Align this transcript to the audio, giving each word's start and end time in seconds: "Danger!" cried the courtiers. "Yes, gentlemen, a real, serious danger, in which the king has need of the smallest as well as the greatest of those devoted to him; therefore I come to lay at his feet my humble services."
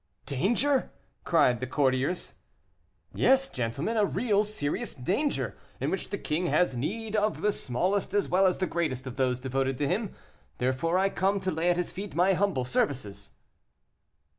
"Danger!" 0.25 0.91
cried 1.25 1.59
the 1.59 1.67
courtiers. 1.67 2.33
"Yes, 3.13 3.49
gentlemen, 3.49 3.97
a 3.97 4.03
real, 4.03 4.43
serious 4.43 4.95
danger, 4.95 5.55
in 5.79 5.91
which 5.91 6.09
the 6.09 6.17
king 6.17 6.47
has 6.47 6.75
need 6.75 7.15
of 7.15 7.41
the 7.41 7.51
smallest 7.51 8.15
as 8.15 8.27
well 8.27 8.47
as 8.47 8.57
the 8.57 8.65
greatest 8.65 9.05
of 9.05 9.15
those 9.17 9.39
devoted 9.39 9.77
to 9.77 9.87
him; 9.87 10.15
therefore 10.57 10.97
I 10.97 11.09
come 11.09 11.39
to 11.41 11.51
lay 11.51 11.69
at 11.69 11.77
his 11.77 11.91
feet 11.91 12.15
my 12.15 12.33
humble 12.33 12.65
services." 12.65 13.33